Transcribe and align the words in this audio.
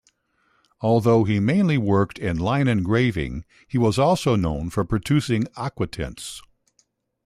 Although 0.79 1.25
he 1.25 1.39
mainly 1.39 1.77
worked 1.77 2.17
in 2.17 2.39
line 2.39 2.67
engraving, 2.67 3.45
he 3.67 3.77
was 3.77 3.99
also 3.99 4.35
known 4.35 4.71
for 4.71 4.83
producing 4.83 5.43
aquatints. 5.55 6.41